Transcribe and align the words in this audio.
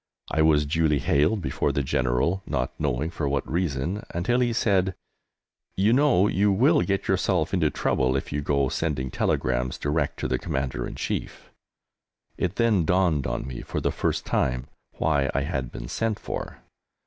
I 0.31 0.41
was 0.41 0.65
duly 0.65 0.97
haled 0.97 1.43
before 1.43 1.71
the 1.71 1.83
General, 1.83 2.41
not 2.47 2.71
knowing 2.79 3.11
for 3.11 3.29
what 3.29 3.47
reason, 3.47 4.03
until 4.15 4.39
he 4.39 4.51
said, 4.51 4.95
"You 5.75 5.93
know 5.93 6.25
you 6.27 6.51
will 6.51 6.81
get 6.81 7.07
yourself 7.07 7.53
into 7.53 7.69
trouble 7.69 8.15
if 8.15 8.33
you 8.33 8.41
go 8.41 8.67
sending 8.67 9.11
telegrams 9.11 9.77
direct 9.77 10.17
to 10.21 10.27
the 10.27 10.39
Commander 10.39 10.87
in 10.87 10.95
Chief." 10.95 11.51
It 12.35 12.55
then 12.55 12.83
dawned 12.83 13.27
on 13.27 13.45
me 13.45 13.61
for 13.61 13.79
the 13.79 13.91
first 13.91 14.25
time 14.25 14.65
why 14.97 15.29
I 15.35 15.41
had 15.41 15.71
been 15.71 15.87
sent 15.87 16.17
for. 16.19 16.63